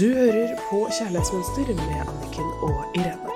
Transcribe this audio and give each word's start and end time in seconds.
Du 0.00 0.04
hører 0.14 0.48
på 0.70 0.88
Kjærlighetsmønster 0.98 1.68
med 1.74 2.00
Anniken 2.02 2.48
og 2.62 2.96
Irene. 2.98 3.34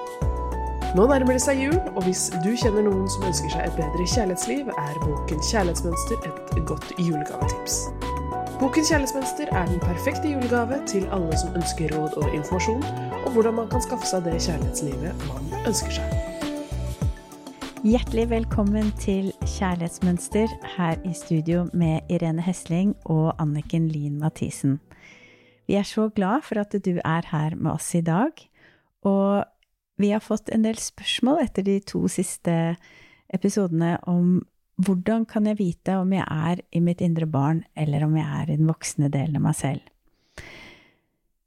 Nå 0.96 1.06
nærmer 1.08 1.32
det 1.32 1.40
seg 1.40 1.60
jul, 1.62 1.76
og 1.94 2.02
hvis 2.04 2.26
du 2.44 2.50
kjenner 2.52 2.84
noen 2.84 3.06
som 3.08 3.24
ønsker 3.24 3.54
seg 3.54 3.62
et 3.64 3.78
bedre 3.78 4.08
kjærlighetsliv, 4.14 4.68
er 4.68 4.98
boken 5.00 5.40
Kjærlighetsmønster 5.46 6.26
et 6.26 6.58
godt 6.68 6.90
julegavetips. 6.98 7.78
Boken 8.60 8.84
Kjærlighetsmønster 8.90 9.54
er 9.56 9.70
den 9.70 9.80
perfekte 9.86 10.34
julegave 10.34 10.82
til 10.90 11.06
alle 11.16 11.38
som 11.40 11.56
ønsker 11.62 11.94
råd 11.96 12.18
og 12.20 12.36
informasjon 12.36 12.84
om 13.22 13.32
hvordan 13.32 13.56
man 13.62 13.72
kan 13.72 13.86
skaffe 13.86 14.10
seg 14.10 14.28
det 14.28 14.36
kjærlighetslivet 14.44 15.24
man 15.30 15.48
ønsker 15.62 15.96
seg. 15.96 16.12
Hjertelig 17.88 18.26
velkommen 18.34 18.92
til 19.00 19.32
Kjærlighetsmønster 19.46 20.52
her 20.76 21.00
i 21.08 21.16
studio 21.16 21.64
med 21.72 22.12
Irene 22.12 22.44
Hesling 22.44 22.92
og 23.08 23.32
Anniken 23.40 23.88
Lien 23.88 24.20
Mathisen. 24.20 24.76
Vi 25.70 25.76
er 25.78 25.86
så 25.86 26.08
glad 26.10 26.42
for 26.42 26.58
at 26.58 26.74
du 26.82 26.96
er 26.98 27.26
her 27.30 27.54
med 27.54 27.76
oss 27.76 27.92
i 27.94 28.02
dag. 28.02 28.34
Og 29.06 29.44
vi 30.02 30.08
har 30.10 30.22
fått 30.24 30.50
en 30.50 30.64
del 30.66 30.80
spørsmål 30.82 31.44
etter 31.44 31.62
de 31.62 31.76
to 31.86 32.08
siste 32.10 32.54
episodene 33.30 33.92
om 34.10 34.40
hvordan 34.82 35.28
kan 35.30 35.46
jeg 35.46 35.60
vite 35.60 35.94
om 36.00 36.10
jeg 36.10 36.24
er 36.26 36.62
i 36.74 36.80
mitt 36.82 37.04
indre 37.04 37.28
barn, 37.30 37.60
eller 37.78 38.02
om 38.02 38.16
jeg 38.18 38.26
er 38.26 38.50
i 38.50 38.56
den 38.58 38.66
voksne 38.66 39.12
delen 39.12 39.38
av 39.38 39.44
meg 39.44 39.58
selv. 39.60 39.84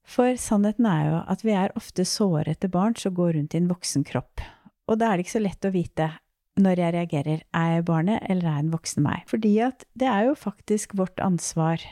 For 0.07 0.37
sannheten 0.39 0.87
er 0.87 1.03
jo 1.09 1.19
at 1.35 1.43
vi 1.43 1.57
er 1.57 1.75
ofte 1.75 2.05
sårete 2.07 2.69
barn 2.71 2.95
som 2.95 3.17
går 3.17 3.33
rundt 3.35 3.57
i 3.57 3.59
en 3.59 3.71
voksen 3.73 4.07
kropp. 4.07 4.45
Og 4.87 5.01
da 5.01 5.09
er 5.09 5.17
det 5.17 5.25
ikke 5.25 5.35
så 5.35 5.43
lett 5.43 5.67
å 5.67 5.73
vite 5.73 6.11
når 6.63 6.79
jeg 6.79 6.95
reagerer, 6.95 7.43
er 7.49 7.75
jeg 7.75 7.85
barnet 7.89 8.23
eller 8.29 8.47
er 8.47 8.55
jeg 8.61 8.69
den 8.69 8.73
voksne 8.77 9.03
meg? 9.03 9.27
Fordi 9.27 9.53
at 9.67 9.83
det 9.99 10.07
er 10.07 10.29
jo 10.29 10.39
faktisk 10.39 10.95
vårt 10.95 11.19
ansvar 11.25 11.83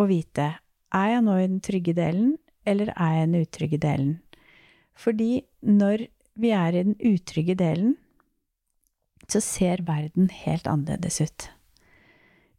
å 0.00 0.08
vite 0.10 0.54
er 0.94 1.10
jeg 1.14 1.24
nå 1.26 1.36
i 1.38 1.48
den 1.48 1.60
trygge 1.64 1.94
delen, 1.96 2.36
eller 2.64 2.92
er 2.94 3.18
jeg 3.18 3.24
i 3.24 3.26
den 3.26 3.42
utrygge 3.42 3.80
delen? 3.82 4.14
Fordi 4.94 5.44
når 5.60 6.06
vi 6.38 6.50
er 6.54 6.74
i 6.74 6.84
den 6.86 6.96
utrygge 7.12 7.56
delen, 7.58 7.96
så 9.28 9.40
ser 9.40 9.82
verden 9.86 10.28
helt 10.44 10.66
annerledes 10.70 11.20
ut. 11.20 11.48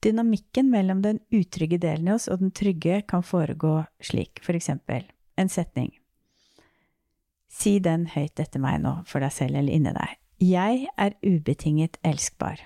Dynamikken 0.03 0.69
mellom 0.69 1.01
den 1.01 1.19
utrygge 1.33 1.79
delen 1.81 2.09
i 2.09 2.13
oss 2.13 2.27
og 2.29 2.41
den 2.43 2.51
trygge 2.53 3.01
kan 3.09 3.23
foregå 3.25 3.79
slik, 4.03 4.41
for 4.43 4.57
eksempel 4.57 5.05
en 5.39 5.49
setning. 5.49 5.93
Si 7.49 7.77
den 7.79 8.05
høyt 8.11 8.39
etter 8.41 8.61
meg 8.61 8.81
nå, 8.83 8.99
for 9.07 9.23
deg 9.23 9.33
selv 9.33 9.57
eller 9.61 9.73
inni 9.73 9.93
deg. 9.95 10.17
Jeg 10.43 10.87
er 10.99 11.15
ubetinget 11.23 11.97
elskbar. 12.03 12.59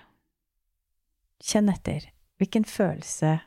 Kjenn 1.45 1.69
etter. 1.71 2.09
Hvilken 2.41 2.65
følelse 2.65 3.37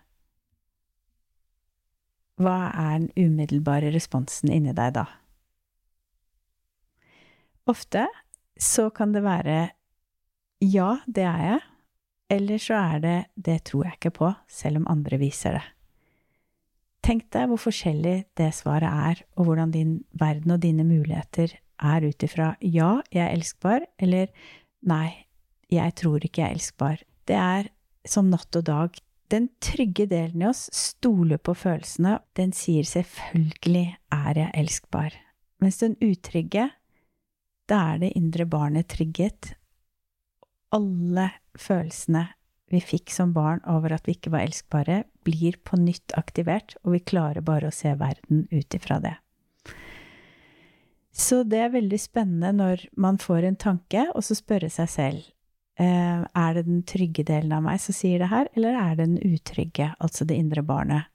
hva 2.43 2.71
er 2.71 3.03
den 3.03 3.11
umiddelbare 3.17 3.93
responsen 3.95 4.53
inni 4.53 4.75
deg 4.77 4.97
da? 4.99 5.07
Ofte 7.71 8.07
så 8.59 8.89
kan 8.95 9.15
det 9.15 9.23
være 9.25 9.61
ja, 10.63 11.01
det 11.07 11.25
er 11.27 11.41
jeg, 11.43 11.61
eller 12.31 12.63
så 12.63 12.79
er 12.79 13.01
det 13.03 13.19
det 13.35 13.59
tror 13.67 13.87
jeg 13.89 13.99
ikke 13.99 14.15
på, 14.19 14.29
selv 14.47 14.83
om 14.83 14.91
andre 14.91 15.19
viser 15.19 15.59
det. 15.59 15.65
Tenk 17.03 17.27
deg 17.35 17.49
hvor 17.51 17.59
forskjellig 17.65 18.17
det 18.39 18.53
svaret 18.55 18.87
er, 18.87 19.23
og 19.35 19.49
hvordan 19.49 19.73
din 19.75 19.97
verden 20.19 20.55
og 20.55 20.63
dine 20.63 20.87
muligheter 20.87 21.57
er 21.83 22.07
ut 22.07 22.23
ifra 22.23 22.53
ja, 22.63 23.01
jeg 23.11 23.25
er 23.25 23.35
elskbar, 23.35 23.87
eller 23.99 24.31
nei, 24.87 25.27
jeg 25.73 25.97
tror 25.99 26.23
ikke 26.23 26.45
jeg 26.45 26.53
er 26.53 26.59
elskbar. 26.61 27.03
Det 27.27 27.39
er 27.39 27.73
som 28.07 28.31
natt 28.31 28.55
og 28.59 28.67
dag. 28.69 29.03
Den 29.33 29.49
trygge 29.65 30.05
delen 30.11 30.43
i 30.43 30.47
oss 30.51 30.67
stoler 30.77 31.41
på 31.41 31.55
følelsene. 31.57 32.19
Den 32.37 32.53
sier 32.53 32.85
selvfølgelig 32.85 33.87
er 34.13 34.37
jeg 34.37 34.53
elskbar. 34.61 35.17
Mens 35.63 35.81
den 35.81 35.97
utrygge, 36.05 36.69
da 37.71 37.79
er 37.95 38.03
det 38.03 38.13
indre 38.19 38.45
barnet 38.45 38.91
trygget. 38.93 39.55
Alle 40.77 41.31
følelsene 41.57 42.27
vi 42.73 42.81
fikk 42.81 43.13
som 43.13 43.35
barn 43.37 43.61
over 43.69 43.93
at 43.97 44.07
vi 44.09 44.15
ikke 44.17 44.33
var 44.33 44.47
elskbare, 44.47 45.03
blir 45.25 45.59
på 45.65 45.77
nytt 45.81 46.15
aktivert, 46.17 46.77
og 46.85 46.97
vi 46.97 47.03
klarer 47.05 47.45
bare 47.45 47.69
å 47.69 47.75
se 47.75 47.93
verden 48.01 48.47
ut 48.53 48.77
ifra 48.77 48.97
det. 49.01 49.17
Så 51.13 51.43
det 51.45 51.61
er 51.61 51.75
veldig 51.75 52.01
spennende 52.01 52.55
når 52.57 52.87
man 52.97 53.21
får 53.21 53.45
en 53.49 53.61
tanke, 53.61 54.07
og 54.17 54.25
så 54.25 54.37
spørre 54.37 54.73
seg 54.73 54.89
selv 54.89 55.29
er 55.81 56.55
det 56.57 56.67
den 56.67 56.83
trygge 56.87 57.25
delen 57.27 57.53
av 57.57 57.63
meg 57.65 57.81
som 57.81 57.97
sier 57.97 58.21
det 58.21 58.29
her, 58.31 58.49
eller 58.57 58.77
er 58.77 58.97
det 58.97 59.07
den 59.07 59.35
utrygge, 59.35 59.93
altså 60.05 60.27
det 60.29 60.37
indre 60.37 60.63
barnet? 60.67 61.09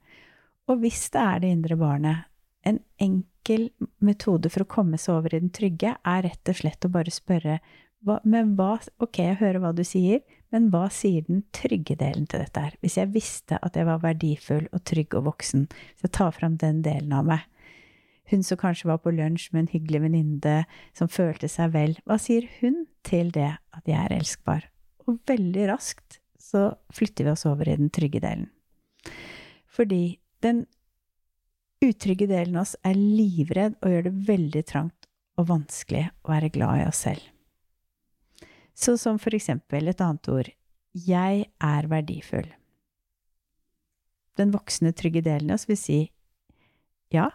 Og 0.68 0.82
hvis 0.82 1.06
det 1.14 1.20
er 1.22 1.42
det 1.42 1.52
indre 1.54 1.76
barnet, 1.80 2.26
en 2.66 2.80
enkel 3.00 3.68
metode 4.04 4.50
for 4.52 4.64
å 4.64 4.70
komme 4.70 4.98
seg 5.00 5.14
over 5.14 5.34
i 5.34 5.40
den 5.40 5.52
trygge, 5.54 5.94
er 5.96 6.24
rett 6.26 6.50
og 6.50 6.58
slett 6.58 6.84
å 6.84 6.92
bare 6.92 7.14
spørre 7.14 7.60
hva, 8.06 8.18
men 8.28 8.52
hva, 8.58 8.76
ok, 9.02 9.18
jeg 9.18 9.38
hører 9.40 9.62
hva 9.62 9.72
du 9.74 9.82
sier, 9.86 10.20
men 10.54 10.68
hva 10.72 10.84
sier 10.92 11.24
den 11.26 11.42
trygge 11.54 11.96
delen 11.98 12.28
til 12.30 12.44
dette 12.44 12.62
her? 12.62 12.76
Hvis 12.84 12.98
jeg 13.00 13.10
visste 13.14 13.58
at 13.62 13.76
jeg 13.76 13.88
var 13.88 14.02
verdifull 14.04 14.68
og 14.70 14.84
trygg 14.86 15.16
og 15.18 15.26
voksen, 15.32 15.66
så 15.98 16.10
ta 16.12 16.28
fram 16.34 16.56
den 16.60 16.82
delen 16.86 17.14
av 17.16 17.26
meg. 17.28 17.46
Hun 18.28 18.44
som 18.44 18.60
kanskje 18.60 18.90
var 18.90 19.00
på 19.00 19.12
lunsj 19.14 19.48
med 19.54 19.64
en 19.64 19.70
hyggelig 19.72 20.02
venninne 20.04 20.56
som 20.96 21.08
følte 21.08 21.48
seg 21.48 21.72
vel, 21.72 21.96
hva 22.04 22.18
sier 22.20 22.48
hun 22.58 22.84
til 23.06 23.32
det 23.32 23.54
at 23.56 23.88
jeg 23.88 23.98
er 23.98 24.16
elskbar? 24.18 24.66
Og 25.08 25.20
veldig 25.28 25.68
raskt 25.70 26.18
så 26.48 26.70
flytter 26.94 27.26
vi 27.26 27.32
oss 27.32 27.46
over 27.48 27.68
i 27.68 27.76
den 27.78 27.90
trygge 27.92 28.20
delen. 28.24 28.50
Fordi 29.68 30.18
den 30.44 30.66
utrygge 31.84 32.28
delen 32.28 32.58
av 32.58 32.66
oss 32.66 32.76
er 32.86 32.98
livredd 32.98 33.78
og 33.80 33.92
gjør 33.92 34.06
det 34.08 34.14
veldig 34.28 34.64
trangt 34.68 35.08
og 35.38 35.48
vanskelig 35.52 36.08
å 36.26 36.32
være 36.32 36.52
glad 36.52 36.82
i 36.82 36.86
oss 36.90 37.02
selv. 37.06 37.24
Så 38.78 38.96
som 39.00 39.18
for 39.22 39.34
eksempel 39.34 39.90
et 39.90 40.02
annet 40.04 40.30
ord 40.30 40.50
jeg 40.98 41.44
er 41.62 41.88
verdifull. 41.90 42.48
Den 44.38 44.52
voksne, 44.54 44.92
trygge 44.94 45.22
delen 45.26 45.50
av 45.50 45.58
oss 45.58 45.66
vil 45.68 45.78
si 45.78 45.98
ja, 47.14 47.30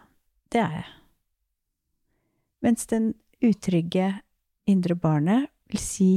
det 0.52 0.60
er 0.62 0.76
jeg. 0.80 0.90
Mens 2.64 2.88
den 2.90 3.12
utrygge 3.44 4.08
indre 4.70 4.96
barnet 4.96 5.50
vil 5.70 5.82
si 5.82 6.10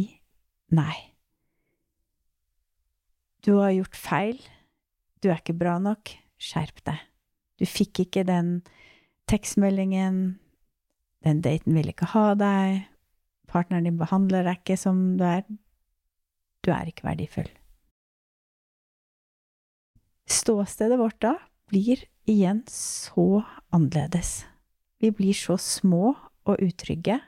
nei. 0.72 0.96
Du 3.44 3.58
har 3.62 3.76
gjort 3.76 3.96
feil. 3.96 4.40
Du 5.24 5.30
er 5.32 5.40
ikke 5.42 5.58
bra 5.58 5.78
nok. 5.80 6.12
Skjerp 6.38 6.84
deg. 6.88 7.00
Du 7.58 7.66
fikk 7.66 8.04
ikke 8.06 8.26
den 8.28 8.60
tekstmeldingen. 9.32 10.38
Den 11.26 11.42
daten 11.44 11.76
vil 11.76 11.92
ikke 11.92 12.12
ha 12.14 12.34
deg. 12.38 12.84
Partneren 13.48 13.88
din 13.88 14.00
behandler 14.00 14.46
deg 14.48 14.62
ikke 14.62 14.78
som 14.80 15.16
du 15.20 15.24
er. 15.28 15.48
Du 16.64 16.72
er 16.76 16.92
ikke 16.92 17.08
verdifull. 17.08 17.50
Ståstedet 20.28 21.00
vårt 21.00 21.20
da 21.24 21.38
blir 21.72 22.04
igjen 22.28 22.64
så 22.68 23.44
annerledes. 23.70 24.46
Vi 25.00 25.12
blir 25.12 25.34
så 25.34 25.58
små 25.58 26.16
og 26.48 26.62
utrygge 26.64 27.20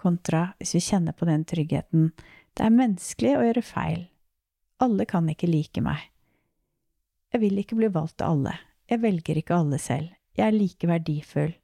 kontra 0.00 0.48
hvis 0.58 0.74
vi 0.76 0.82
kjenner 0.82 1.14
på 1.14 1.28
den 1.28 1.44
tryggheten. 1.46 2.10
Det 2.52 2.66
er 2.66 2.74
menneskelig 2.74 3.36
å 3.36 3.44
gjøre 3.46 3.64
feil. 3.64 4.00
Alle 4.82 5.06
kan 5.06 5.28
ikke 5.30 5.50
like 5.50 5.82
meg. 5.84 6.08
Jeg 7.32 7.44
vil 7.44 7.62
ikke 7.62 7.78
bli 7.78 7.92
valgt 7.92 8.20
av 8.20 8.34
alle. 8.34 8.56
Jeg 8.90 9.00
velger 9.04 9.38
ikke 9.38 9.56
alle 9.56 9.78
selv. 9.80 10.10
Jeg 10.36 10.48
er 10.48 10.56
like 10.56 10.88
verdifull 10.88 11.54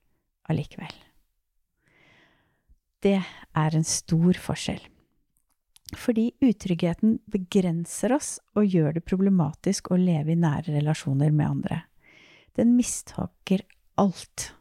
allikevel. 0.48 0.94
Det 3.02 3.18
er 3.18 3.76
en 3.76 3.86
stor 3.86 4.38
forskjell. 4.42 4.80
Fordi 5.96 6.30
utryggheten 6.44 7.18
begrenser 7.32 8.12
oss 8.16 8.36
og 8.58 8.68
gjør 8.68 8.98
det 8.98 9.06
problematisk 9.08 9.90
å 9.92 10.00
leve 10.00 10.34
i 10.34 10.40
nære 10.40 10.74
relasjoner 10.76 11.32
med 11.32 11.48
andre. 11.48 11.78
Den 12.58 12.74
mistaker 12.74 13.62
alt. 13.94 14.52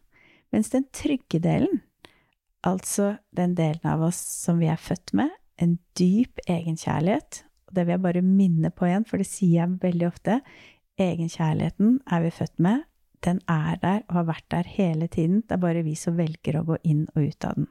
Mens 0.53 0.69
den 0.69 0.85
trygge 0.93 1.39
delen, 1.43 1.81
altså 2.61 3.15
den 3.35 3.55
delen 3.57 3.89
av 3.89 4.03
oss 4.07 4.19
som 4.19 4.61
vi 4.61 4.69
er 4.71 4.79
født 4.79 5.15
med, 5.17 5.33
en 5.57 5.77
dyp 5.97 6.39
egenkjærlighet, 6.45 7.41
og 7.67 7.75
det 7.75 7.85
vil 7.85 7.95
jeg 7.95 8.03
bare 8.05 8.23
minne 8.23 8.71
på 8.71 8.87
igjen, 8.87 9.05
for 9.07 9.19
det 9.19 9.27
sier 9.27 9.63
jeg 9.63 9.79
veldig 9.81 10.07
ofte, 10.07 10.37
egenkjærligheten 11.01 11.97
er 12.05 12.23
vi 12.23 12.35
født 12.37 12.61
med, 12.63 12.85
den 13.25 13.41
er 13.49 13.79
der 13.81 14.03
og 14.05 14.19
har 14.19 14.27
vært 14.29 14.47
der 14.53 14.69
hele 14.69 15.09
tiden, 15.11 15.41
det 15.41 15.57
er 15.57 15.63
bare 15.65 15.83
vi 15.85 15.95
som 15.97 16.17
velger 16.19 16.59
å 16.59 16.65
gå 16.69 16.77
inn 16.85 17.07
og 17.15 17.31
ut 17.31 17.49
av 17.49 17.57
den. 17.57 17.67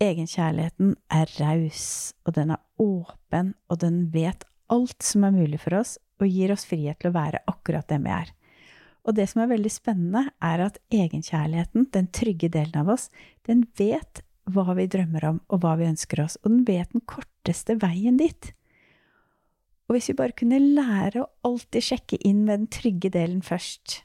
Egenkjærligheten 0.00 0.94
er 1.12 1.32
raus, 1.38 1.86
og 2.26 2.34
den 2.34 2.54
er 2.56 2.62
åpen, 2.82 3.54
og 3.70 3.80
den 3.84 4.02
vet 4.14 4.46
alt 4.72 5.04
som 5.04 5.26
er 5.28 5.36
mulig 5.36 5.60
for 5.62 5.78
oss, 5.80 5.98
og 6.20 6.28
gir 6.28 6.52
oss 6.52 6.66
frihet 6.68 6.98
til 7.00 7.12
å 7.12 7.16
være 7.16 7.44
akkurat 7.50 7.88
dem 7.88 8.08
vi 8.08 8.14
er. 8.16 8.32
Og 9.08 9.16
det 9.16 9.28
som 9.30 9.42
er 9.42 9.52
veldig 9.52 9.72
spennende, 9.72 10.26
er 10.44 10.64
at 10.66 10.80
egenkjærligheten, 10.92 11.88
den 11.94 12.10
trygge 12.14 12.50
delen 12.52 12.82
av 12.82 12.92
oss, 12.96 13.08
den 13.48 13.64
vet 13.78 14.22
hva 14.50 14.74
vi 14.76 14.88
drømmer 14.90 15.24
om, 15.28 15.40
og 15.48 15.62
hva 15.62 15.76
vi 15.80 15.88
ønsker 15.88 16.24
oss, 16.24 16.36
og 16.42 16.52
den 16.52 16.64
vet 16.68 16.92
den 16.92 17.04
korteste 17.08 17.78
veien 17.80 18.18
dit. 18.20 18.52
Og 19.88 19.96
hvis 19.96 20.10
vi 20.12 20.18
bare 20.20 20.36
kunne 20.36 20.60
lære 20.60 21.24
å 21.24 21.30
alltid 21.48 21.86
sjekke 21.86 22.20
inn 22.26 22.44
med 22.44 22.62
den 22.62 22.70
trygge 22.72 23.10
delen 23.14 23.42
først 23.42 24.02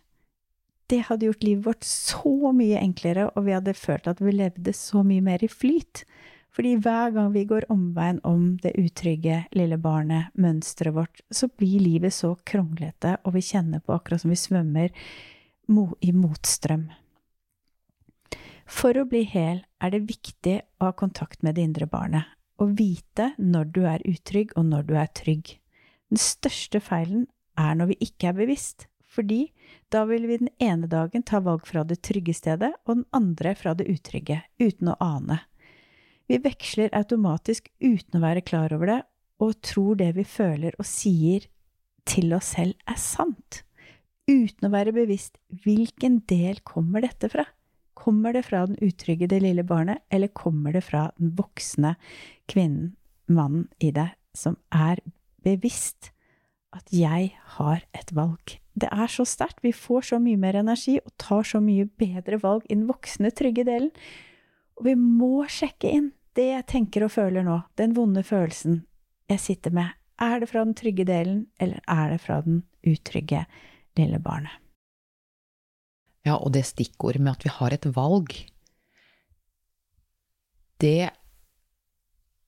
det 0.92 1.02
hadde 1.08 1.30
gjort 1.30 1.46
livet 1.46 1.66
vårt 1.66 1.88
så 1.88 2.52
mye 2.54 2.80
enklere, 2.82 3.30
og 3.34 3.48
vi 3.48 3.56
hadde 3.56 3.74
følt 3.78 4.08
at 4.10 4.22
vi 4.22 4.36
levde 4.36 4.74
så 4.78 5.02
mye 5.06 5.24
mer 5.26 5.44
i 5.46 5.50
flyt. 5.50 6.04
Fordi 6.56 6.78
hver 6.80 7.12
gang 7.12 7.34
vi 7.34 7.44
går 7.50 7.68
omveien 7.74 8.22
om 8.24 8.54
det 8.64 8.78
utrygge 8.80 9.42
lille 9.52 9.76
barnet, 9.82 10.32
mønsteret 10.40 10.96
vårt, 10.96 11.24
så 11.28 11.50
blir 11.52 11.84
livet 11.84 12.16
så 12.16 12.32
kronglete, 12.48 13.18
og 13.28 13.36
vi 13.36 13.44
kjenner 13.44 13.84
på 13.84 13.96
akkurat 13.98 14.24
som 14.24 14.32
vi 14.32 14.40
svømmer 14.40 14.94
i 16.00 16.14
motstrøm. 16.16 16.88
For 18.66 18.98
å 18.98 19.06
bli 19.10 19.26
hel 19.28 19.66
er 19.84 19.92
det 19.94 20.08
viktig 20.08 20.56
å 20.80 20.88
ha 20.88 20.96
kontakt 20.98 21.44
med 21.44 21.58
det 21.58 21.66
indre 21.68 21.90
barnet, 21.92 22.24
og 22.56 22.78
vite 22.80 23.34
når 23.38 23.72
du 23.76 23.82
er 23.90 24.06
utrygg 24.08 24.56
og 24.56 24.70
når 24.72 24.88
du 24.88 24.94
er 24.98 25.12
trygg. 25.12 25.58
Den 26.10 26.22
største 26.22 26.80
feilen 26.80 27.28
er 27.60 27.76
når 27.76 27.92
vi 27.92 27.98
ikke 28.08 28.32
er 28.32 28.38
bevisst, 28.40 28.88
fordi 29.04 29.50
da 29.92 30.06
vil 30.08 30.28
vi 30.28 30.40
den 30.40 30.54
ene 30.64 30.88
dagen 30.92 31.24
ta 31.24 31.42
valg 31.44 31.68
fra 31.68 31.84
det 31.84 32.00
trygge 32.04 32.36
stedet, 32.36 32.72
og 32.88 33.02
den 33.02 33.06
andre 33.16 33.56
fra 33.60 33.76
det 33.76 33.90
utrygge, 33.92 34.40
uten 34.60 34.92
å 34.92 34.98
ane. 35.04 35.42
Vi 36.26 36.40
veksler 36.42 36.94
automatisk 36.98 37.68
uten 37.84 38.18
å 38.18 38.24
være 38.24 38.42
klar 38.46 38.74
over 38.74 38.90
det, 38.90 39.02
og 39.44 39.60
tror 39.66 40.00
det 40.00 40.14
vi 40.16 40.24
føler 40.26 40.78
og 40.80 40.88
sier 40.90 41.46
til 42.10 42.34
oss 42.38 42.54
selv, 42.56 42.74
er 42.90 42.98
sant, 43.02 43.62
uten 44.30 44.68
å 44.68 44.74
være 44.74 44.94
bevisst 44.96 45.38
hvilken 45.66 46.22
del 46.30 46.62
kommer 46.66 47.06
dette 47.06 47.30
fra? 47.34 47.46
Kommer 47.96 48.36
det 48.36 48.46
fra 48.48 48.66
den 48.68 48.78
utrygge, 48.84 49.30
det 49.30 49.42
lille 49.44 49.66
barnet, 49.66 50.04
eller 50.14 50.34
kommer 50.34 50.76
det 50.76 50.84
fra 50.86 51.08
den 51.20 51.34
voksne 51.38 51.96
kvinnen, 52.52 52.94
mannen 53.26 53.70
i 53.82 53.92
deg, 53.96 54.14
som 54.38 54.58
er 54.74 55.02
bevisst 55.46 56.12
at 56.76 56.92
jeg 56.94 57.32
har 57.58 57.86
et 57.96 58.14
valg? 58.18 58.58
Det 58.76 58.90
er 58.92 59.10
så 59.10 59.24
sterkt. 59.26 59.64
Vi 59.64 59.72
får 59.72 60.10
så 60.12 60.20
mye 60.20 60.38
mer 60.42 60.58
energi 60.60 60.98
og 61.00 61.14
tar 61.22 61.48
så 61.48 61.62
mye 61.64 61.88
bedre 61.88 62.42
valg 62.42 62.66
i 62.68 62.76
den 62.76 62.90
voksne, 62.90 63.32
trygge 63.32 63.64
delen. 63.66 63.94
Og 64.76 64.90
vi 64.90 64.98
må 65.00 65.46
sjekke 65.48 65.94
inn 65.96 66.12
det 66.36 66.50
jeg 66.50 66.68
tenker 66.70 67.06
og 67.06 67.14
føler 67.14 67.46
nå, 67.46 67.62
den 67.80 67.96
vonde 67.96 68.24
følelsen 68.26 68.84
jeg 69.32 69.42
sitter 69.42 69.74
med. 69.76 69.96
Er 70.22 70.40
det 70.40 70.50
fra 70.52 70.64
den 70.64 70.76
trygge 70.78 71.06
delen, 71.08 71.46
eller 71.60 71.82
er 71.92 72.14
det 72.14 72.22
fra 72.24 72.40
den 72.46 72.62
utrygge 72.88 73.46
lille 74.00 74.20
barnet? 74.24 74.54
Ja, 76.26 76.40
og 76.40 76.54
det 76.56 76.66
stikkordet 76.66 77.22
med 77.22 77.36
at 77.36 77.46
vi 77.46 77.54
har 77.54 77.76
et 77.76 77.86
valg, 77.96 78.34
det 80.82 81.12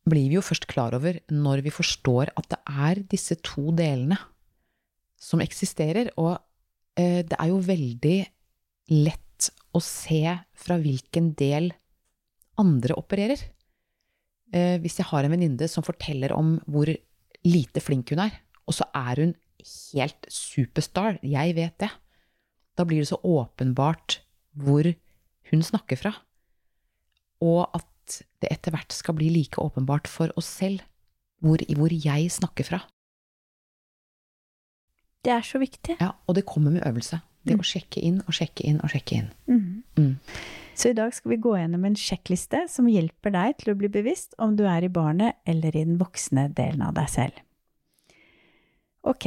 blir 0.07 0.29
vi 0.31 0.37
jo 0.37 0.45
først 0.45 0.67
klar 0.71 0.95
over 0.97 1.19
når 1.31 1.61
vi 1.65 1.73
forstår 1.73 2.31
at 2.39 2.49
det 2.51 2.59
er 2.87 3.03
disse 3.11 3.37
to 3.43 3.71
delene 3.75 4.17
som 5.19 5.43
eksisterer. 5.43 6.11
Og 6.19 6.35
eh, 6.99 7.23
det 7.27 7.37
er 7.37 7.51
jo 7.51 7.63
veldig 7.63 8.17
lett 8.95 9.51
å 9.75 9.81
se 9.83 10.23
fra 10.57 10.79
hvilken 10.81 11.33
del 11.37 11.71
andre 12.57 12.97
opererer. 12.97 13.41
Eh, 14.55 14.77
hvis 14.79 14.99
jeg 15.01 15.09
har 15.09 15.25
en 15.25 15.33
venninne 15.33 15.67
som 15.71 15.85
forteller 15.85 16.31
om 16.35 16.55
hvor 16.71 16.89
lite 17.47 17.83
flink 17.83 18.13
hun 18.13 18.23
er, 18.23 18.35
og 18.67 18.75
så 18.75 18.87
er 18.95 19.23
hun 19.23 19.33
helt 19.67 20.27
superstar, 20.31 21.19
jeg 21.23 21.55
vet 21.57 21.75
det, 21.83 21.91
da 22.77 22.85
blir 22.85 23.01
det 23.01 23.09
så 23.09 23.19
åpenbart 23.23 24.21
hvor 24.57 24.87
hun 25.51 25.63
snakker 25.63 25.99
fra. 25.99 26.13
Og 27.43 27.65
at 27.75 28.21
det 28.41 28.51
etter 28.53 28.73
hvert 28.73 28.93
skal 28.95 29.17
bli 29.17 29.29
like 29.33 29.59
åpenbart 29.61 30.07
for 30.07 30.31
oss 30.39 30.49
selv 30.59 30.83
hvor, 31.43 31.61
hvor 31.75 31.93
jeg 31.93 32.31
snakker 32.33 32.65
fra. 32.65 32.79
Det 35.25 35.33
er 35.33 35.43
så 35.43 35.59
viktig. 35.59 35.97
Ja, 35.99 36.13
og 36.25 36.37
det 36.37 36.45
kommer 36.47 36.71
med 36.71 36.85
øvelse. 36.87 37.19
Det 37.43 37.57
mm. 37.57 37.61
å 37.61 37.67
sjekke 37.67 38.03
inn 38.03 38.21
og 38.23 38.35
sjekke 38.35 38.63
inn 38.67 38.79
og 38.83 38.93
sjekke 38.93 39.19
inn. 39.19 39.27
Mm. 39.49 39.83
Mm. 39.97 40.13
Så 40.77 40.91
i 40.91 40.93
dag 40.93 41.13
skal 41.13 41.31
vi 41.33 41.39
gå 41.41 41.55
gjennom 41.57 41.85
en 41.87 41.95
sjekkliste 41.97 42.67
som 42.69 42.85
hjelper 42.89 43.33
deg 43.33 43.55
til 43.57 43.73
å 43.73 43.77
bli 43.79 43.89
bevisst 43.89 44.35
om 44.37 44.53
du 44.59 44.67
er 44.69 44.85
i 44.85 44.91
barnet 44.93 45.39
eller 45.49 45.73
i 45.73 45.81
den 45.87 45.97
voksne 45.97 46.51
delen 46.53 46.83
av 46.85 46.93
deg 46.99 47.09
selv. 47.09 47.39
Ok. 49.01 49.25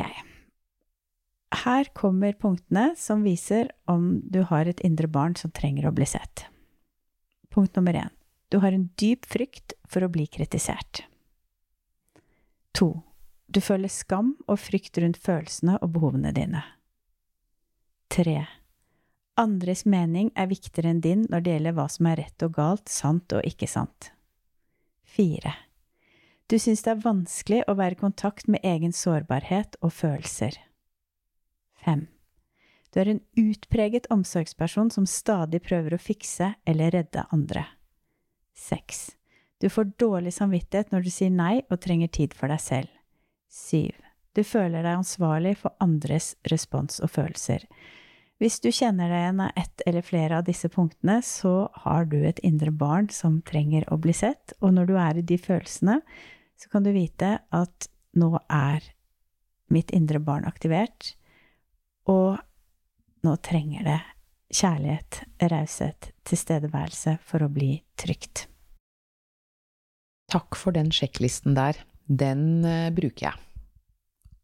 Her 1.64 1.90
kommer 1.98 2.38
punktene 2.38 2.92
som 2.94 3.26
viser 3.26 3.72
om 3.90 4.20
du 4.22 4.44
har 4.46 4.70
et 4.70 4.82
indre 4.86 5.10
barn 5.10 5.34
som 5.34 5.50
trenger 5.50 5.88
å 5.90 5.94
bli 5.96 6.06
sett. 6.06 6.44
Punkt 7.50 7.74
nummer 7.74 7.98
én. 7.98 8.14
Du 8.50 8.60
har 8.62 8.70
en 8.70 8.86
dyp 8.98 9.26
frykt 9.26 9.74
for 9.90 10.06
å 10.06 10.12
bli 10.12 10.28
kritisert. 10.30 11.02
To. 12.78 12.92
Du 13.50 13.58
føler 13.58 13.90
skam 13.90 14.36
og 14.46 14.62
frykt 14.62 15.02
rundt 15.02 15.18
følelsene 15.18 15.80
og 15.82 15.96
behovene 15.98 16.30
dine. 16.34 16.62
Tre. 18.10 18.38
Andres 19.40 19.86
mening 19.88 20.28
er 20.36 20.50
viktigere 20.50 20.90
enn 20.92 21.00
din 21.00 21.24
når 21.32 21.44
det 21.44 21.52
gjelder 21.54 21.76
hva 21.78 21.86
som 21.88 22.08
er 22.10 22.18
rett 22.20 22.44
og 22.44 22.54
galt, 22.58 22.90
sant 22.92 23.32
og 23.32 23.46
ikke 23.48 23.68
sant. 23.70 24.10
Fire. 25.08 25.54
Du 26.50 26.58
syns 26.58 26.82
det 26.84 26.92
er 26.92 27.04
vanskelig 27.04 27.60
å 27.70 27.76
være 27.78 27.96
i 27.96 28.00
kontakt 28.00 28.50
med 28.50 28.64
egen 28.66 28.92
sårbarhet 28.92 29.78
og 29.80 29.94
følelser. 29.96 30.58
Fem. 31.80 32.08
Du 32.90 33.00
er 33.00 33.12
en 33.12 33.22
utpreget 33.38 34.08
omsorgsperson 34.10 34.90
som 34.90 35.06
stadig 35.06 35.62
prøver 35.62 35.94
å 35.94 36.02
fikse 36.02 36.52
eller 36.68 36.90
redde 36.98 37.24
andre. 37.32 37.64
Seks. 38.52 39.12
Du 39.62 39.70
får 39.70 39.94
dårlig 40.02 40.34
samvittighet 40.34 40.90
når 40.92 41.06
du 41.06 41.10
sier 41.14 41.30
nei 41.32 41.62
og 41.70 41.80
trenger 41.84 42.10
tid 42.12 42.34
for 42.36 42.52
deg 42.52 42.60
selv. 42.60 42.90
Syv. 43.48 43.94
Du 44.34 44.42
føler 44.44 44.82
deg 44.82 44.98
ansvarlig 44.98 45.56
for 45.62 45.74
andres 45.82 46.34
respons 46.50 47.00
og 47.00 47.14
følelser. 47.14 47.64
Hvis 48.40 48.56
du 48.64 48.70
kjenner 48.72 49.10
deg 49.12 49.20
igjen 49.20 49.40
av 49.44 49.58
ett 49.60 49.82
eller 49.84 50.04
flere 50.04 50.38
av 50.40 50.46
disse 50.46 50.70
punktene, 50.72 51.18
så 51.20 51.68
har 51.82 52.06
du 52.08 52.22
et 52.24 52.38
indre 52.46 52.72
barn 52.72 53.10
som 53.12 53.42
trenger 53.44 53.84
å 53.92 53.98
bli 54.00 54.14
sett, 54.16 54.54
og 54.64 54.72
når 54.78 54.88
du 54.88 54.94
er 54.96 55.20
i 55.20 55.24
de 55.28 55.36
følelsene, 55.36 55.98
så 56.56 56.70
kan 56.72 56.86
du 56.86 56.88
vite 56.94 57.34
at 57.52 57.88
nå 58.16 58.30
er 58.48 58.86
mitt 59.68 59.92
indre 59.92 60.22
barn 60.24 60.48
aktivert, 60.48 61.12
og 62.08 62.40
nå 63.28 63.34
trenger 63.44 63.84
det 63.84 63.98
kjærlighet, 64.56 65.20
raushet, 65.52 66.10
tilstedeværelse 66.24 67.18
for 67.20 67.44
å 67.44 67.50
bli 67.52 67.74
trygt. 68.00 68.46
Takk 70.32 70.56
for 70.56 70.72
den 70.72 70.88
sjekklisten 70.94 71.58
der 71.58 71.76
den 72.08 72.64
uh, 72.64 72.88
bruker 72.94 73.28
jeg. 73.28 73.46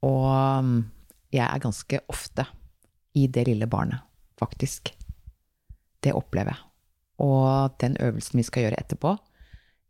Og 0.04 0.28
um, 0.28 0.78
jeg 1.32 1.46
er 1.48 1.64
ganske 1.64 2.04
ofte 2.12 2.44
i 3.17 3.27
det 3.32 3.46
lille 3.49 3.69
barnet, 3.70 4.05
faktisk. 4.39 4.93
Det 6.05 6.13
opplever 6.15 6.53
jeg. 6.53 6.63
Og 7.25 7.79
den 7.81 7.96
øvelsen 8.05 8.43
vi 8.43 8.44
skal 8.44 8.67
gjøre 8.67 8.81
etterpå, 8.82 9.15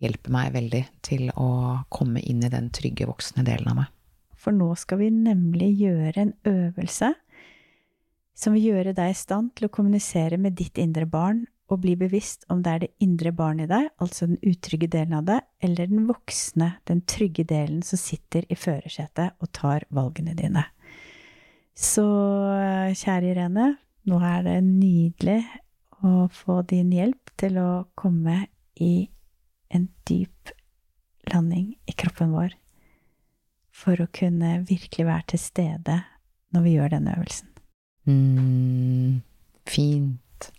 hjelper 0.03 0.33
meg 0.33 0.55
veldig 0.55 0.83
til 1.05 1.29
å 1.35 1.51
komme 1.93 2.23
inn 2.23 2.45
i 2.45 2.53
den 2.53 2.71
trygge, 2.75 3.09
voksne 3.09 3.45
delen 3.47 3.73
av 3.73 3.81
meg. 3.81 3.93
For 4.37 4.55
nå 4.55 4.69
skal 4.79 5.01
vi 5.01 5.11
nemlig 5.11 5.73
gjøre 5.81 6.23
en 6.23 6.35
øvelse 6.47 7.15
som 8.37 8.55
vil 8.55 8.71
gjøre 8.71 8.93
deg 8.95 9.11
i 9.11 9.19
stand 9.19 9.55
til 9.57 9.67
å 9.67 9.73
kommunisere 9.73 10.39
med 10.39 10.59
ditt 10.59 10.79
indre 10.79 11.09
barn 11.09 11.47
og 11.73 11.81
bli 11.83 11.97
bevisst 11.99 12.45
om 12.53 12.61
det 12.63 12.73
er 12.73 12.83
det 12.85 12.93
indre 13.03 13.33
barnet 13.35 13.67
i 13.67 13.73
deg, 13.73 13.89
altså 13.99 14.29
den 14.31 14.39
utrygge 14.47 14.87
delen 14.93 15.17
av 15.19 15.25
deg, 15.27 15.47
eller 15.67 15.91
den 15.91 16.07
voksne, 16.07 16.77
den 16.87 17.03
trygge 17.11 17.47
delen 17.49 17.81
som 17.83 17.99
sitter 17.99 18.47
i 18.47 18.59
førersetet 18.59 19.35
og 19.43 19.51
tar 19.57 19.89
valgene 19.91 20.37
dine. 20.39 20.63
Så 21.77 22.05
kjære 22.95 23.33
Irene, 23.33 23.71
nå 24.07 24.21
er 24.23 24.45
det 24.47 24.59
nydelig 24.67 25.41
å 26.07 26.27
få 26.31 26.61
din 26.71 26.93
hjelp 26.95 27.33
til 27.41 27.59
å 27.59 27.71
komme 27.99 28.45
i 28.79 29.09
en 29.75 29.89
dyp 30.09 30.53
landing 31.33 31.73
i 31.89 31.95
kroppen 31.99 32.35
vår 32.37 32.55
for 33.77 34.01
å 34.01 34.09
kunne 34.15 34.61
virkelig 34.69 35.07
være 35.09 35.33
til 35.33 35.43
stede 35.43 35.99
når 36.55 36.65
vi 36.65 36.75
gjør 36.77 36.95
denne 36.95 37.17
øvelsen. 37.17 37.51
Mm, 38.07 39.23
fint. 39.67 40.51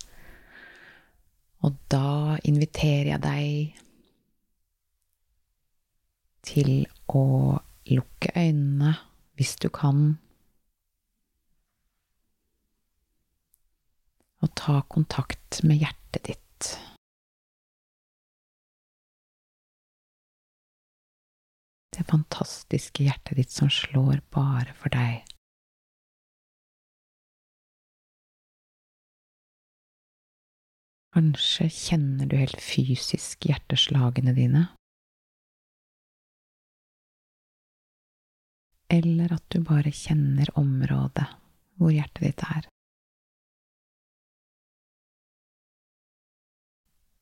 Og 1.64 1.74
da 1.90 2.36
inviterer 2.46 3.14
jeg 3.14 3.22
deg 3.24 3.84
til 6.48 6.72
å 7.08 7.24
lukke 7.88 8.32
øynene 8.36 8.94
hvis 9.38 9.56
du 9.62 9.68
kan, 9.72 10.18
og 14.48 14.54
ta 14.56 14.80
kontakt 14.88 15.60
med 15.68 15.82
hjertet 15.82 16.24
ditt. 16.30 16.68
Det 21.98 22.04
fantastiske 22.08 23.04
hjertet 23.04 23.36
ditt 23.40 23.52
som 23.52 23.68
slår 23.72 24.22
bare 24.32 24.72
for 24.78 24.94
deg. 24.94 25.26
Kanskje 31.18 31.66
kjenner 31.74 32.28
du 32.30 32.36
helt 32.38 32.62
fysisk 32.62 33.48
hjerteslagene 33.48 34.36
dine? 34.36 34.68
Eller 38.88 39.34
at 39.34 39.44
du 39.52 39.60
bare 39.66 39.90
kjenner 39.92 40.48
området 40.56 41.26
hvor 41.76 41.92
hjertet 41.92 42.22
ditt 42.24 42.44
er. 42.46 42.68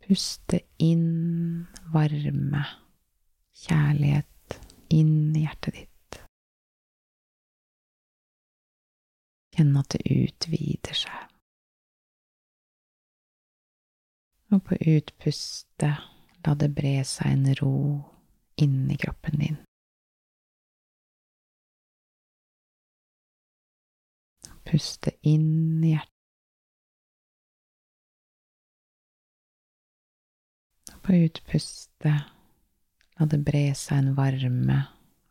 Puste 0.06 0.60
inn 0.78 1.66
varme, 1.90 2.60
kjærlighet 3.58 4.54
inn 4.94 5.34
i 5.34 5.42
hjertet 5.42 5.74
ditt. 5.74 6.18
Kjenn 9.56 9.74
at 9.80 9.96
det 9.96 10.04
utvider 10.06 11.00
seg. 11.02 11.24
Og 14.54 14.62
på 14.62 14.78
utpustet 14.94 16.06
la 16.46 16.54
det 16.54 16.70
bre 16.76 17.00
seg 17.02 17.32
en 17.34 17.54
ro 17.58 17.76
inni 18.62 18.94
kroppen 19.02 19.42
din. 19.42 19.62
Puste 24.70 25.18
inn 25.26 25.82
i 25.82 25.96
hjertet. 25.96 26.15
På 31.06 31.14
utpustet 31.14 32.22
la 33.16 33.26
det 33.30 33.38
bre 33.46 33.68
seg 33.78 34.00
en 34.00 34.14
varme 34.16 34.78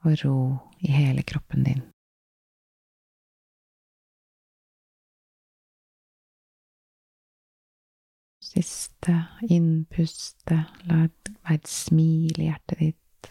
og 0.08 0.13
ro 0.22 0.38
i 0.79 0.91
hele 0.94 1.24
kroppen 1.27 1.65
din. 1.67 1.82
Siste 8.46 9.15
innpuste, 9.51 10.62
la 10.88 11.01
det 11.10 11.34
være 11.44 11.60
et 11.60 11.67
smil 11.67 12.39
i 12.39 12.48
hjertet 12.48 12.79
ditt. 12.79 13.29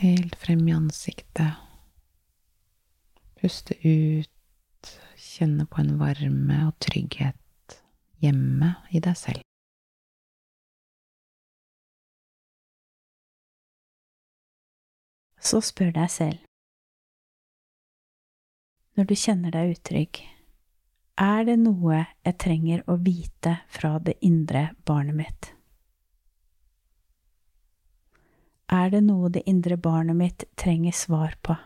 Helt 0.00 0.38
frem 0.40 0.64
i 0.70 0.76
ansiktet. 0.78 1.60
Puste 3.36 3.76
ut, 3.84 4.96
kjenne 5.20 5.68
på 5.68 5.84
en 5.84 5.98
varme 6.00 6.62
og 6.70 6.78
trygghet 6.80 7.36
hjemme 8.24 8.74
i 8.96 9.04
deg 9.04 9.16
selv. 9.18 9.49
Så 15.40 15.62
spør 15.64 15.94
deg 15.96 16.10
selv, 16.12 16.40
når 18.96 19.08
du 19.08 19.14
kjenner 19.16 19.54
deg 19.54 19.72
utrygg, 19.72 20.20
er 21.20 21.46
det 21.48 21.56
noe 21.62 22.02
jeg 22.04 22.36
trenger 22.42 22.82
å 22.84 22.98
vite 23.00 23.54
fra 23.72 23.94
det 24.04 24.18
indre 24.24 24.70
barnet 24.84 25.16
mitt? 25.16 25.50
Er 28.70 28.92
det 28.92 29.00
noe 29.08 29.32
det 29.32 29.42
indre 29.50 29.80
barnet 29.80 30.16
mitt 30.16 30.44
trenger 30.60 30.94
svar 30.94 31.34
på? 31.42 31.56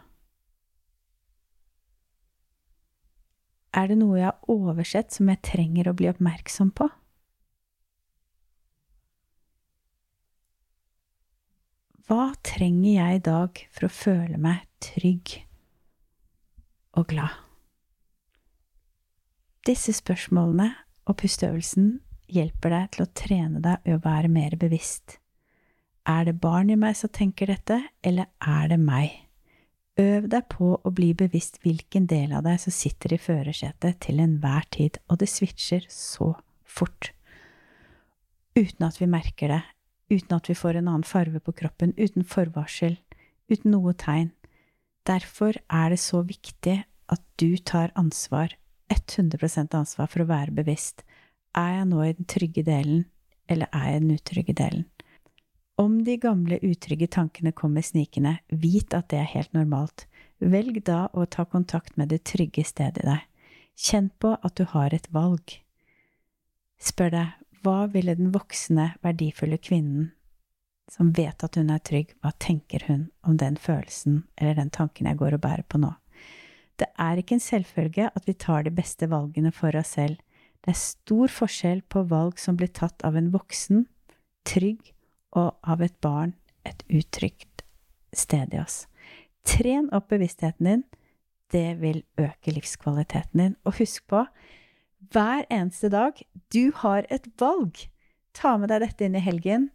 Er 3.75 3.91
det 3.91 3.99
noe 3.99 4.21
jeg 4.21 4.31
har 4.31 4.55
oversett 4.55 5.11
som 5.13 5.29
jeg 5.29 5.43
trenger 5.45 5.91
å 5.91 5.97
bli 5.99 6.09
oppmerksom 6.13 6.71
på? 6.79 6.89
Hva 12.05 12.35
trenger 12.45 12.99
jeg 12.99 13.17
i 13.17 13.25
dag 13.25 13.61
for 13.73 13.87
å 13.87 13.95
føle 13.97 14.37
meg 14.37 14.67
trygg 14.85 15.39
og 17.01 17.09
glad? 17.15 17.41
Disse 19.65 19.95
spørsmålene 19.97 20.69
og 21.09 21.17
pusteøvelsen 21.23 21.95
hjelper 22.29 22.75
deg 22.75 22.91
til 22.93 23.05
å 23.07 23.13
trene 23.17 23.63
deg 23.65 23.89
i 23.89 23.95
å 23.97 24.03
være 24.05 24.29
mer 24.33 24.57
bevisst. 24.61 25.17
Er 26.05 26.29
det 26.29 26.37
barn 26.43 26.69
i 26.69 26.77
meg 26.77 26.99
som 26.99 27.09
tenker 27.09 27.49
dette, 27.49 27.81
eller 28.05 28.29
er 28.45 28.69
det 28.75 28.81
meg? 28.85 29.15
Øv 29.97 30.27
deg 30.29 30.49
på 30.53 30.75
å 30.77 30.93
bli 30.93 31.15
bevisst 31.17 31.63
hvilken 31.65 32.05
del 32.11 32.35
av 32.37 32.45
deg 32.45 32.61
som 32.61 32.75
sitter 32.75 33.15
i 33.17 33.21
førersetet 33.23 34.03
til 34.05 34.21
enhver 34.21 34.69
tid, 34.77 35.01
og 35.09 35.23
det 35.23 35.31
switcher 35.33 35.87
så 35.89 36.35
fort. 36.69 37.15
Uten 38.59 38.85
at 38.85 39.01
vi 39.01 39.09
merker 39.09 39.55
det, 39.55 39.63
uten 40.15 40.37
at 40.39 40.49
vi 40.49 40.57
får 40.57 40.79
en 40.79 40.89
annen 40.89 41.07
farve 41.07 41.43
på 41.43 41.55
kroppen, 41.61 41.95
uten 41.99 42.25
forvarsel, 42.25 42.97
uten 43.51 43.75
noe 43.75 43.95
tegn. 43.99 44.31
Derfor 45.05 45.59
er 45.69 45.93
det 45.93 46.01
så 46.01 46.23
viktig 46.25 46.79
at 47.13 47.23
du 47.41 47.57
tar 47.59 47.93
ansvar 47.99 48.55
100% 48.93 49.75
ansvar 49.77 50.09
for 50.11 50.25
å 50.25 50.29
være 50.29 50.55
bevisst. 50.57 51.05
Er 51.57 51.81
jeg 51.81 51.91
nå 51.91 52.01
i 52.05 52.15
den 52.17 52.29
trygge 52.31 52.65
delen, 52.67 53.05
eller 53.49 53.69
er 53.73 53.91
jeg 53.91 53.97
i 53.97 54.03
den 54.03 54.17
utrygge 54.17 54.57
delen? 54.57 54.87
Om 55.81 56.05
de 56.07 56.17
gamle, 56.23 56.61
utrygge 56.63 57.09
tankene 57.11 57.51
kommer 57.53 57.83
snikende, 57.83 58.37
vit 58.49 58.95
at 58.95 59.09
det 59.11 59.19
er 59.21 59.33
helt 59.33 59.55
normalt. 59.57 60.07
Velg 60.39 60.81
da 60.87 61.09
å 61.13 61.27
ta 61.27 61.45
kontakt 61.51 61.97
med 61.99 62.13
det 62.15 62.23
trygge 62.31 62.63
stedet 62.67 63.03
i 63.03 63.09
deg. 63.09 63.25
Kjenn 63.75 64.11
på 64.23 64.37
at 64.39 64.55
du 64.55 64.69
har 64.71 64.95
et 64.95 65.09
valg. 65.11 65.57
Spør 66.79 67.11
deg, 67.11 67.33
hva 67.65 67.87
ville 67.91 68.15
den 68.19 68.33
voksne, 68.35 68.93
verdifulle 69.05 69.59
kvinnen 69.59 70.13
som 70.93 71.13
vet 71.17 71.41
at 71.45 71.57
hun 71.57 71.71
er 71.73 71.81
trygg, 71.81 72.13
hva 72.21 72.35
tenker 72.43 72.85
hun 72.89 73.07
om 73.25 73.39
den 73.41 73.57
følelsen 73.57 74.25
eller 74.37 74.59
den 74.59 74.73
tanken 74.75 75.09
jeg 75.09 75.21
går 75.21 75.37
og 75.37 75.45
bærer 75.47 75.65
på 75.65 75.81
nå? 75.81 75.95
Det 76.77 76.91
er 77.01 77.21
ikke 77.21 77.39
en 77.39 77.45
selvfølge 77.45 78.11
at 78.11 78.27
vi 78.29 78.35
tar 78.35 78.67
de 78.67 78.73
beste 78.75 79.09
valgene 79.11 79.53
for 79.55 79.77
oss 79.79 79.95
selv. 79.97 80.19
Det 80.65 80.75
er 80.75 80.81
stor 80.81 81.31
forskjell 81.31 81.85
på 81.93 82.03
valg 82.11 82.41
som 82.43 82.59
blir 82.59 82.73
tatt 82.75 83.05
av 83.07 83.17
en 83.17 83.31
voksen, 83.35 83.87
trygg, 84.49 84.91
og 85.35 85.55
av 85.67 85.83
et 85.83 85.95
barn, 86.03 86.35
et 86.67 86.83
utrygt 86.89 87.65
sted 88.15 88.55
i 88.55 88.61
oss. 88.63 88.85
Tren 89.45 89.91
opp 89.95 90.09
bevisstheten 90.13 90.69
din. 90.69 90.85
Det 91.53 91.77
vil 91.81 92.03
øke 92.19 92.55
livskvaliteten 92.55 93.41
din. 93.41 93.57
Og 93.67 93.79
husk 93.81 94.07
på, 94.11 94.25
hver 95.13 95.45
eneste 95.53 95.91
dag, 95.93 96.21
du 96.55 96.73
har 96.83 97.07
et 97.13 97.27
valg. 97.41 97.87
Ta 98.35 98.57
med 98.59 98.71
deg 98.73 98.85
dette 98.85 99.07
inn 99.07 99.19
i 99.19 99.23
helgen, 99.23 99.69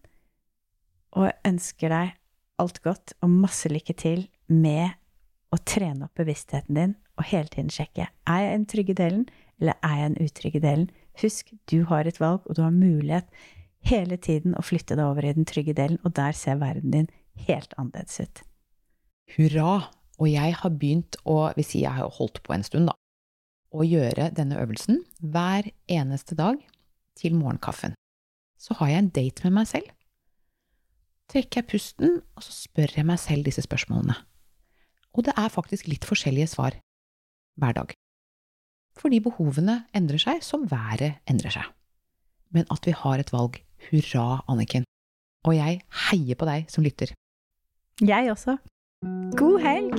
og 1.16 1.32
ønsker 1.48 1.92
deg 1.94 2.16
alt 2.60 2.82
godt 2.84 3.14
og 3.24 3.32
masse 3.32 3.70
lykke 3.72 3.96
til 3.98 4.26
med 4.52 4.98
å 5.50 5.58
trene 5.66 6.06
opp 6.06 6.20
bevisstheten 6.20 6.78
din 6.78 6.98
og 7.20 7.28
hele 7.28 7.52
tiden 7.52 7.72
sjekke 7.74 8.08
er 8.08 8.42
jeg 8.44 8.50
i 8.50 8.56
den 8.56 8.68
trygge 8.72 8.96
delen, 8.96 9.24
eller 9.60 9.76
er 9.84 9.96
jeg 9.98 10.04
i 10.04 10.10
den 10.10 10.28
utrygge 10.28 10.62
delen. 10.64 10.92
Husk, 11.20 11.52
du 11.68 11.84
har 11.90 12.08
et 12.08 12.20
valg, 12.22 12.46
og 12.48 12.56
du 12.56 12.62
har 12.64 12.72
mulighet 12.72 13.28
hele 13.90 14.16
tiden 14.18 14.56
å 14.56 14.64
flytte 14.64 14.96
deg 14.96 15.04
over 15.04 15.28
i 15.28 15.34
den 15.36 15.48
trygge 15.48 15.76
delen, 15.76 16.00
og 16.08 16.16
der 16.16 16.36
ser 16.36 16.62
verden 16.62 16.96
din 16.96 17.10
helt 17.48 17.76
annerledes 17.78 18.22
ut. 18.24 18.44
Hurra! 19.36 19.90
Og 20.20 20.28
jeg 20.28 20.56
har 20.60 20.72
begynt 20.76 21.16
å, 21.24 21.52
hvis 21.56 21.78
jeg 21.80 21.92
har 21.96 22.12
holdt 22.18 22.42
på 22.44 22.52
en 22.52 22.64
stund, 22.68 22.90
da, 22.90 22.96
å 23.70 23.86
gjøre 23.86 24.30
denne 24.36 24.58
øvelsen 24.62 25.04
hver 25.20 25.70
eneste 25.92 26.38
dag 26.38 26.60
til 27.20 27.36
morgenkaffen. 27.38 27.96
Så 28.60 28.76
har 28.80 28.92
jeg 28.92 29.04
en 29.04 29.14
date 29.16 29.46
med 29.46 29.56
meg 29.60 29.70
selv. 29.70 29.90
Trekker 31.30 31.62
jeg 31.62 31.70
pusten, 31.70 32.20
og 32.36 32.44
så 32.44 32.56
spør 32.56 32.96
jeg 32.98 33.06
meg 33.06 33.20
selv 33.22 33.46
disse 33.46 33.64
spørsmålene. 33.64 34.18
Og 35.14 35.26
det 35.28 35.36
er 35.38 35.54
faktisk 35.54 35.90
litt 35.90 36.08
forskjellige 36.08 36.50
svar 36.56 36.78
hver 37.60 37.76
dag. 37.78 37.94
Fordi 39.00 39.22
behovene 39.24 39.84
endrer 39.96 40.22
seg 40.22 40.44
som 40.44 40.66
været 40.70 41.22
endrer 41.30 41.54
seg. 41.60 41.70
Men 42.54 42.66
at 42.74 42.86
vi 42.88 42.96
har 42.98 43.22
et 43.22 43.34
valg. 43.34 43.62
Hurra, 43.90 44.42
Anniken. 44.52 44.84
Og 45.48 45.56
jeg 45.56 45.80
heier 46.10 46.36
på 46.36 46.50
deg 46.50 46.68
som 46.72 46.84
lytter. 46.84 47.14
Jeg 48.02 48.32
også. 48.34 48.58
God 49.40 49.62
helg! 49.64 49.96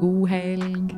God 0.00 0.24
helg! 0.32 0.97